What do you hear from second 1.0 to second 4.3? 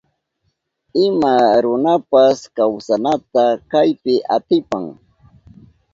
Ima runapas kawsanata kaypi